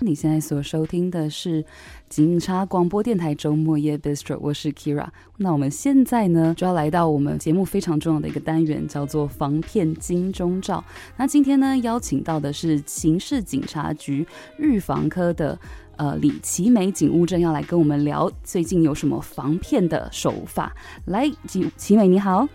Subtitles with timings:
[0.00, 1.64] 你现在所收听的是
[2.08, 5.08] 警察广播电台周末夜 Bistro，我是 Kira。
[5.38, 10.84] 那我们现在呢，就要来到我们节目非常重要的一个单元，叫做防骗金钟罩。
[11.16, 14.24] 那今天呢，邀请到的是刑事警察局
[14.58, 15.58] 预防科的
[15.96, 20.72] 呃李奇美警务正，要来跟我们聊最近有什么防骗的手法。
[21.06, 22.48] 来，奇奇美你好。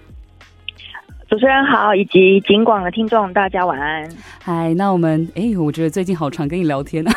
[1.29, 4.07] 主持人好，以及警广的听众，大家晚安。
[4.39, 7.11] 嗨，那我们哎，我觉得最近好常跟你聊天啊。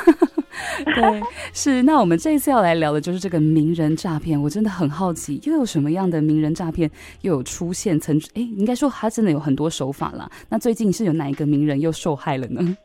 [0.94, 1.82] 对，是。
[1.82, 4.40] 那我们这一次要来聊的就是这个名人诈骗。
[4.40, 8.00] 我真的很好奇，又有什么样的名人诈骗又有出现？
[8.00, 10.30] 曾哎，应该说他真的有很多手法啦。
[10.48, 12.76] 那最近是有哪一个名人又受害了呢？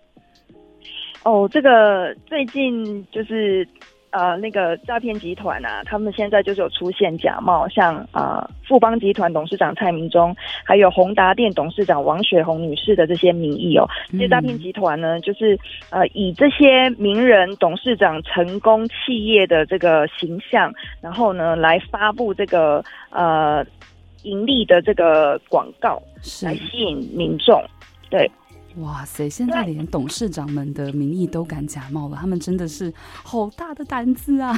[1.23, 3.65] 哦，这个最近就是。
[4.11, 13.87] 呃，那个诈骗集团啊，他们现在就是有出现假冒，像呃富邦集团董事长蔡明忠，还有宏达店董事长王雪红女士的这些名义哦。
[14.11, 15.57] 这些诈骗集团呢，就是
[15.91, 23.65] 呃以这些名人董事长成功企业的这个形象，然后呢来发布这个呃
[24.23, 26.01] 盈利的这个广告，
[26.43, 27.63] 来吸引民众，
[28.09, 28.29] 对。
[28.77, 29.29] 哇塞！
[29.29, 34.57] 现在连董事长们的名义都敢假冒了，他们真的是好大的胆子啊！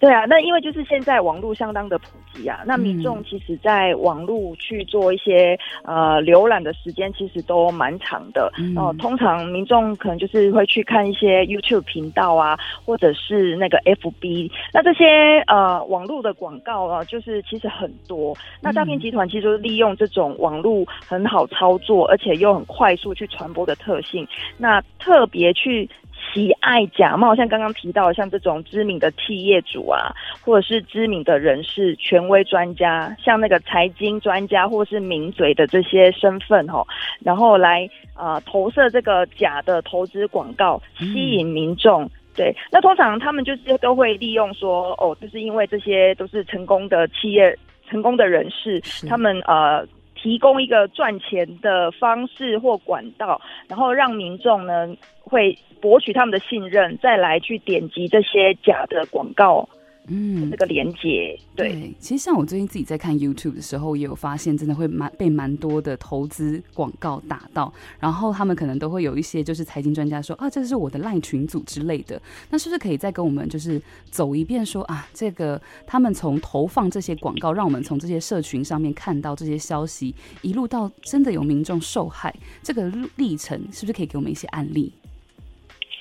[0.00, 8.94] 对啊，那因为就是现在网络相当的普及啊，那民众其实在网络去做一些呃浏览的时间其实都蛮长的哦。
[8.98, 15.04] 通常民众可能就是会去看一些 YouTube 频道啊，或者是那个 FB，那这些
[15.46, 18.36] 呃网络的广告啊，就是其实很多。
[18.60, 25.88] 那诈骗集团其实就是利用这种网络很好操作，而且又很快速去传播的特性，那特别去。
[26.32, 36.84] 喜爱假冒，像刚刚提到，像这种知名的企业主啊，或者是知名的人士、权威专家，像那个财经专家或是名嘴的这些身份哈，
[37.20, 42.04] 然后来啊、呃、投射这个假的投资广告，吸引民众。
[42.04, 47.56] 嗯、对，那通常他们就是都会利用说，哦，就是因为这些都是成功的企业、
[47.88, 49.86] 成功的人士，他们呃。
[50.20, 59.68] 提供一个赚钱的方式或管道，然后让民众呢会博取他们的信任，再来去点击这些假的广告。
[60.08, 72.20] 嗯，这个连接对，其实像我最近自己在看 YouTube 的时候，也有发现，真的会蛮被蛮多的投资广告打到，然后他们可能都会有一些就是财经专家说啊，这是我的赖群组之类的，
[72.50, 73.80] 那是不是可以再跟我们就是
[74.10, 84.92] 走一遍说啊，这个他们从投放这些广告，让我们从这些社群上面看到这些消息，一路到真的有民众受害，这个历程是不是可以给我们一些案例？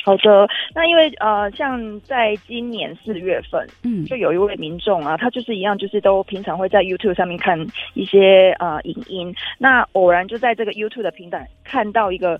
[0.07, 7.59] 好的，那因为呃，像在今年四月份，嗯，就有一位民众啊，他就是一样，就是都平常会在 YouTube 上面看
[7.93, 12.39] 一些呃影音，那偶然就在这个 YouTube 的平台看到一个。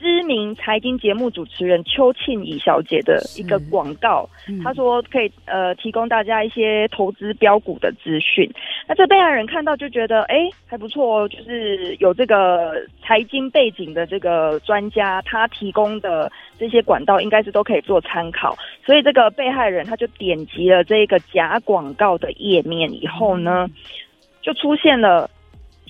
[0.00, 4.26] 知名财经节目主持人邱庆怡小姐的一个广告，
[4.64, 8.50] 她、嗯、说可以呃提供大家一些投资标股的资讯。
[8.88, 18.56] 那这被害人看到就觉得哎还不错哦，就是有这个财经背景的这个专家，他提供的这些管道应该是都可以做参考。
[18.86, 23.68] 所以这个被害人他就点击了这个假广告的页面以后呢，
[24.40, 25.28] 就出现了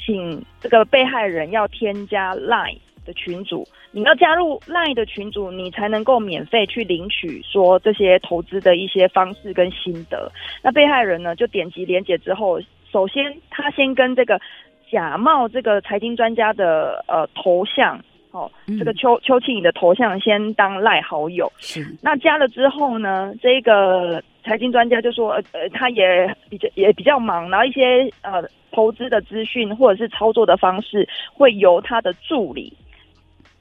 [0.05, 3.65] 请这个被害人要添加 Line 的群组。
[3.93, 10.31] 你要加入 LINE 的群组，你才能够免费去领取说这些投资的一些方式跟心得。
[10.63, 12.61] 那被害人呢，就点击连接之后，
[12.93, 14.41] 首先他先跟这个
[14.91, 21.51] 假冒这个财经专家的呃头像，哦，这个邱邱庆颖的头像先当 LINE 好友。
[21.59, 21.85] 是。
[22.01, 28.41] 那加了之后呢，这个财经专家就说，呃呃，他也比较也比较忙，然后一些呃
[28.71, 32.73] 投资的资讯或者是操作的方式会由他的助理。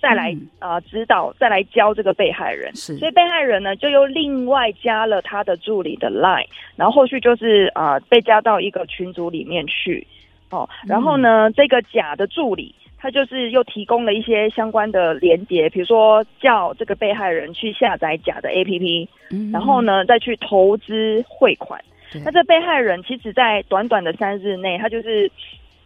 [0.01, 6.45] 再来啊、呃，指导再来教这个被害人，是，所以被害人呢就又另外加了他的助理的 line，
[6.77, 10.07] 然后后续就是啊、呃、被加到一个群组里面去，
[10.51, 21.81] 哦，然后呢、嗯、这个假的助理他就是又提供了一些相关的连结，比如说叫这个被害人去下载假的 APP，嗯，然后呢再去投资汇款，
[22.23, 25.29] 那这被害人其实在短短的三日内，他就是。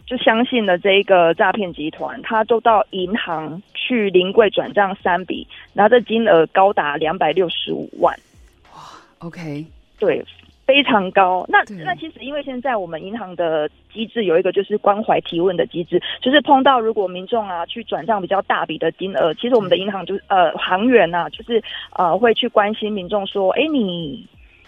[0.06, 8.18] 就相信了这一个诈骗集团，他都到银行去临柜转账三笔，然后这金额高达两百六十五万。
[8.74, 8.80] 哇
[9.20, 9.66] ，OK，
[10.00, 10.24] 对，
[10.66, 11.46] 非常高。
[11.50, 24.26] 那那其实因为现在我们银行的机制有一个就是关怀提问的机制，就是碰到如果民众啊去转账比较大笔的金额，其实我们的银行就是呃行员呐、啊，就是呃会去关心民众说，哎你。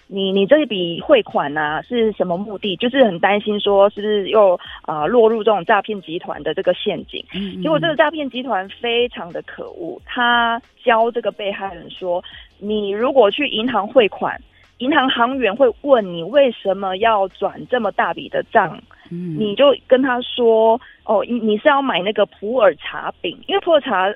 [0.07, 2.75] 你你这一笔汇款呢、啊、是什么目的？
[2.77, 4.53] 就是很担心说是不是又
[4.83, 7.25] 啊、呃、落入这种诈骗集团的这个陷阱。
[7.33, 12.23] 嗯，结果这个诈骗集团非常的可恶，他教这个被害人说，
[12.59, 14.39] 你如果去银行汇款，
[14.77, 18.79] 银行行员会问你为什么要转这么大笔的账，
[19.09, 24.13] 嗯，你就跟他说哦，你你是要买那个普洱茶饼，因为普洱茶。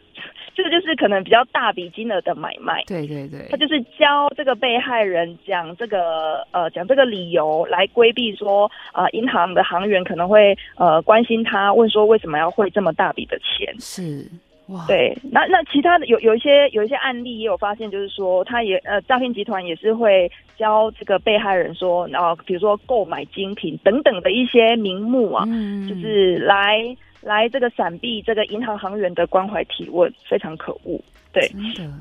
[0.55, 14.27] 这个就是可能比较大笔金额的买卖，对对对，他就是教这个被害人讲这个呃讲这个理由来规避说啊、呃、银行的行员可能会呃关心他问说为什么要汇这么大笔的钱是
[14.69, 26.95] 哇对那那其他的有有一些有一些案例也有发现就是说他也呃诈骗集团也是会教这个被害人说然后比如说购买精品等等的一些名目啊，嗯、就是来。
[27.21, 30.97] 来这个闪避这个银行行员的关怀提问，非常可恶。
[31.33, 31.93] 对，真的。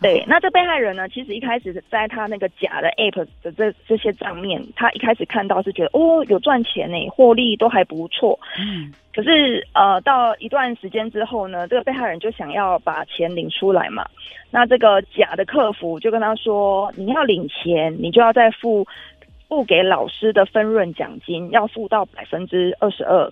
[0.02, 8.38] 对，那这被害人呢，其实一开始在他那个假的 app 的这这些账面，他一开始看到是觉得哦，有赚钱呢，获利都还不错。
[8.58, 8.92] 嗯。
[9.12, 14.06] 可是呃，到一段时间之后呢，这个被害人就想要把钱领出来嘛。
[14.50, 18.86] 那这个假的客服就跟他说，你要领钱，你就要再付。
[19.50, 23.28] 付给老师的分润奖金要付到百分之二十二，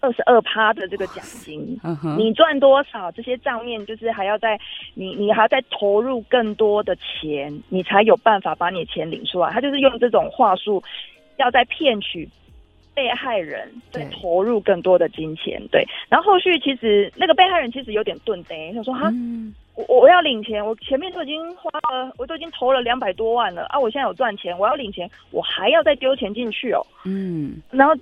[0.00, 1.78] 二十二趴的这个奖金，
[2.18, 4.58] 你赚多少，这些账面就是还要再
[4.94, 9.52] 你你还要再投入更多的钱，你才有办法把你的钱领出来。
[9.52, 10.82] 他就是用这种话术，
[11.36, 12.28] 要再骗取
[12.92, 15.62] 被害人再投入更多的金钱。
[15.70, 19.08] 对，然后后续其实那个被害人其实有点顿呆，他说哈。
[19.88, 23.78] 我我要领钱，我前面都已经花了，我都已经投了两百多万了啊！
[23.78, 26.84] 我现在有赚钱，我要领钱，我还要再丢钱进去哦。
[27.04, 27.94] 嗯，然后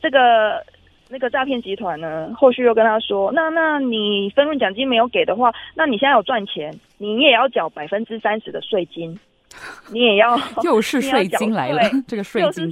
[0.00, 0.64] 这个
[1.08, 9.18] 那个诈骗集团呢，后续又跟他说，那那你分润奖金没有给的话，那你现在有赚钱，你也要缴百分之三十的税金。
[9.90, 12.66] 你也要 又是税金来了，这个税金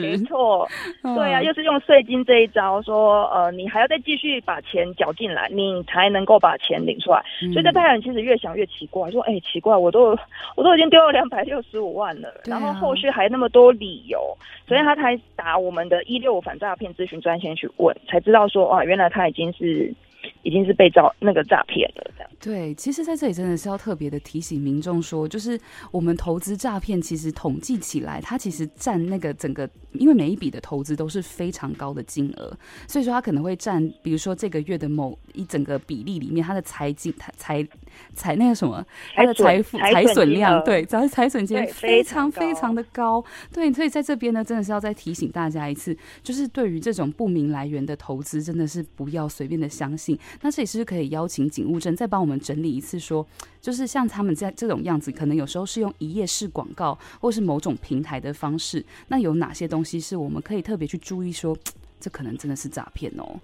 [0.00, 0.68] 没错，
[1.02, 7.24] 对啊，又是用税金这一招，说呃，你还要再继续把钱缴进来，你才能够把钱领出来。
[7.42, 10.16] 嗯、所以这被害人其实越想越奇怪，说哎、欸，奇怪，我都
[10.56, 14.36] 我都已经丢了两百六十五万了，啊、然后后续还那么多理由，
[14.68, 19.92] 所以他才打我们的一六五反诈骗咨询专线去问，才知道说啊，原来他已经是。
[20.42, 22.04] 已经是被诈那个诈骗了。
[22.46, 25.60] 对，其实在这里真的是要特别的提醒民众说，就是
[25.90, 32.56] 我们投资诈骗，其实统计起来，它其实占那个整个，因为每一笔的投资都是非常高的金额，
[32.86, 37.66] 所以说它可能会占，比如说这个月的某一整个比例里面，它的财金财
[38.14, 38.84] 财那个什么，
[39.14, 50.18] 它的财富财损量，对，只要是财损金非常非常的高，对，所以在这边呢，真的是要再提醒大家一次，就是对于这种不明来源的投资，真的是不要随便的相信。
[50.42, 53.26] 那这里是可以邀请警务证再帮我们整理一次说，说
[53.60, 58.84] 就是像他们在这种样子，可能有时候是用一页式广告，或是某种平台的方式。
[59.08, 61.62] 那有哪些东西是我们可以特别去注意说，说
[62.00, 63.38] 这可能真的是诈骗哦？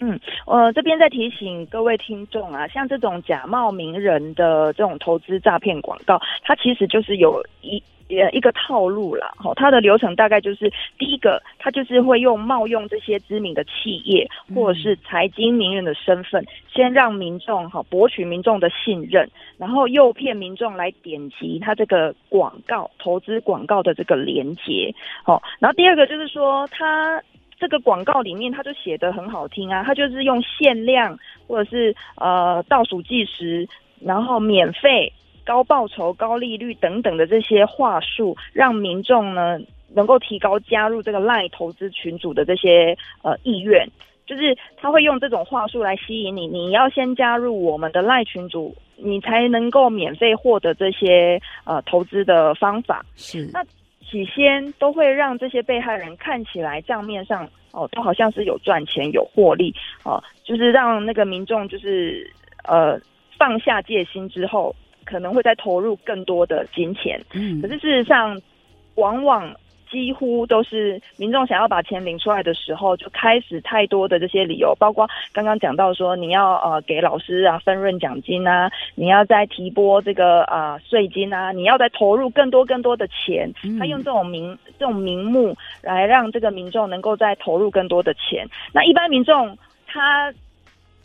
[0.00, 7.82] 嗯，呃，这边再提醒各位听众啊，像这种假冒名人的这种投资诈骗广告，它其实就是有一。
[8.10, 19.26] 呃，一个套路啦，好，它的流程大概就是第一个，它就是会用冒用这些知名的企业或者是财经名人的身份，先让民众哈博取民众的信任，
[19.56, 27.20] 然后诱骗民众来点击它这个广告投资广告的这个连接，好，然后第二个就是说，它
[27.64, 33.66] 这个广告里面他就写的很好听啊，他就是用限量或者是呃倒数计时，
[34.00, 35.10] 然后免费。
[35.46, 39.58] 高报酬、高利率等等的这些话术，让民众呢
[39.94, 43.86] 能够提高加入这个 LINE 投资群组的这些呃意愿，
[44.24, 53.04] 就是他会用这种话术来吸引你，你要先加入我们的 LINE 群组，你才能够免费获得这些呃投资的方法。
[53.14, 53.62] 是，那
[54.14, 62.30] 起先都会让这些被害人看起来账面上哦都好像是有赚钱、有获利哦，就是让那个民众就是
[62.62, 62.98] 呃
[63.36, 64.74] 放下戒心之后。
[65.06, 68.40] 可能会再投入更多的金钱，嗯，可是事实上，
[68.94, 69.54] 往往
[69.94, 83.48] 几乎都是民众想要把钱领出来的时候，就开始太多的这些理由，包括刚刚讲到说你要呃给老师啊分润奖金啊，你要再提拨这个啊税金啊，你要再投入更多更多的钱，
[83.78, 90.34] 他用这种名这种名目来让这个民众能够再投入更多的钱，那一般民众他。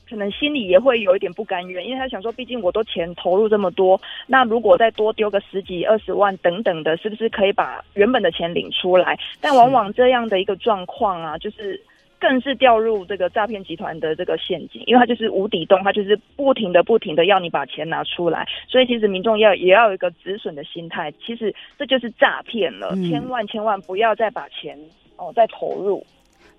[0.09, 9.17] 可能心里也会有一点不甘愿，因为他想说，毕竟我都钱投入这么多，那如果再多丢个十几二十万等等的，是不是可以把原本的钱领出来？
[9.39, 11.79] 但往往这样的一个状况啊，就是
[12.19, 24.77] 更是掉入这个诈骗集团的这个陷阱，因为他就是无底洞，他就是不停的、不停的要你把钱拿出来，所以其实民众要也要有一个止损的心态，其实这就是诈骗了，嗯、千万千万不要再把钱
[25.17, 26.05] 哦再投入。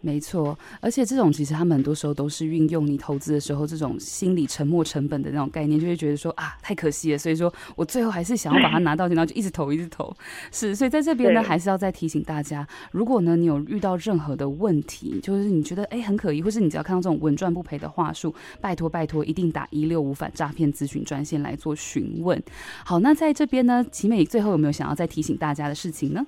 [0.02, 10.14] 没错，而且这种其实他们很多时候都是运用你投资的时候这种心理沉没成本的那种概念，就会觉得说啊太可惜了，所以说我最后还是想要把它拿到钱，然后就一直投一直投。
[10.50, 22.42] 是，所以在这边呢，还是要再提醒大家，如果呢你有遇到任何的问题，就是你觉得哎很可疑，或是你只要看到这种稳赚不赔的话术，拜托拜托一定打一六五反诈骗咨询专线来做询问。
[22.85, 26.25] 好，那在这边呢，奇美最后有没有想要再提醒大家的事情呢？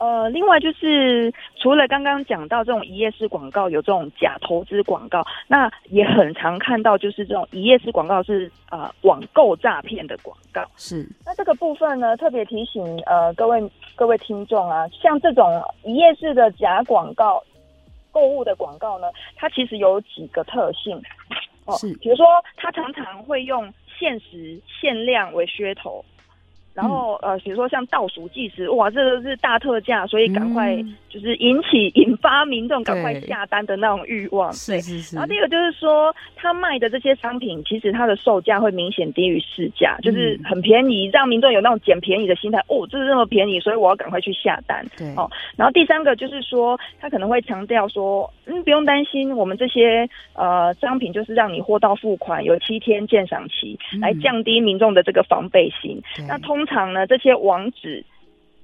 [0.00, 10.64] 呃，另外就是除了刚刚讲到这种一页式广告有这种假投资广告，那也很常看到就是这种一页式广告是呃网购诈骗的广告。
[10.76, 13.62] 是，那这个部分呢，特别提醒呃各位
[13.94, 17.42] 各位听众啊，像这种一页式的假广告
[18.10, 20.96] 购物的广告呢，它其实有几个特性
[21.66, 22.26] 哦，比如说
[22.56, 26.02] 它常常会用限时限量为噱头。
[26.72, 30.76] 然后呃，比如说像倒数计时，哇，这个是大特价，所以赶快
[31.08, 34.50] 就是引起 引发民众赶快下单的那种欲望。
[34.50, 35.16] 对，是是是。
[35.16, 42.60] 然后第二个就是说，他卖的这些商品，其实它的售价会明显低于市价，就是很便宜，让民众有那种捡便宜的心态。
[42.68, 44.86] 哦，这是这么便宜，所以我要赶快去下单。
[44.96, 45.12] 对。
[45.16, 56.00] 哦，然后第三个就是说，他可能会强调说，嗯，不用担心，我们这些呃商品就是让你货到付款，有七天鉴赏期，来降低民众的这个防备心。
[56.28, 56.59] 那通。
[56.60, 58.04] 通常呢，这些网址、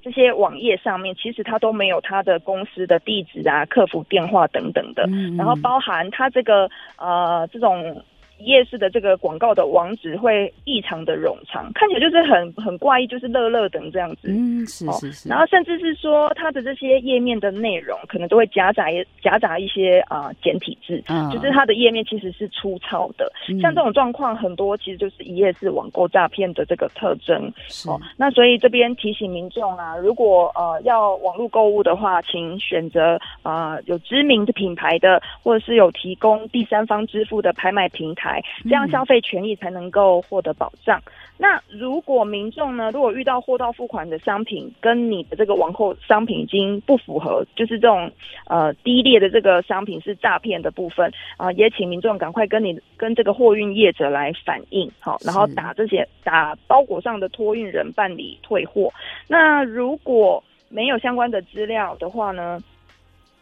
[0.03, 8.03] 这些网页上面，其实他都没有他的公司的地址啊、客服电话等等的，嗯嗯，然后包含他这个呃这种。
[8.39, 14.29] 夜式的这个广告的网址会异常的冗长，看起来就是很很怪异，就是乐乐等这样子。
[14.29, 15.29] 嗯，是是是。
[15.29, 18.87] 然后甚至是说，它的这些页面的内容可能都会夹杂
[19.23, 23.33] 夹杂一些啊、呃、简体字，嗯，就是它的页面其实是粗糙的。
[23.49, 27.51] 嗯、像这种状况很多，其实就是一页式网购诈骗的这个特征。
[27.87, 38.26] 哦，那所以这边提醒民众啊，如果呃要网络购物的话，请选择啊、呃、有知名的品牌的，或者是有提供第三方支付的拍卖平台。
[38.65, 40.99] 这样消费权益才能够获得保障。
[41.07, 48.11] 嗯、那如果民众呢，如果遇到货到付款的商品跟你的这个网购商品已经不符合，就是这种
[48.47, 58.93] 呃低劣的这个商品是诈骗的部分啊、呃，也请民众赶快跟你跟这个货运业者来反映，好，然后打这些打包裹上的托运人办理退货。
[59.29, 62.61] 那如果没有相关的资料的话呢？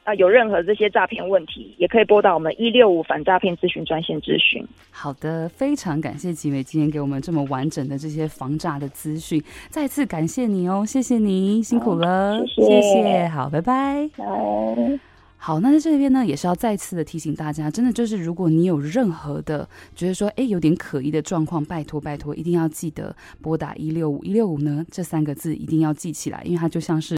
[0.04, 4.62] 啊，有任何这些诈骗问题，也可以拨打我们一六五反诈骗咨询专线咨询。
[4.90, 14.08] 好的，非常感谢奇美今天给我们这么完整的这些防诈的资讯，再次感谢你哦，谢谢你，辛苦了，谢谢，谢谢，好，拜拜。
[14.16, 15.00] 拜。
[15.36, 27.12] 好，那在这边呢，也是要再次的提醒大家，真的就是如果你有任何的觉得说，哎，有点可疑的状况，拜托拜托，一定要记得拨打一六五一六五呢，这三个字一定要记起来，因为它就像是。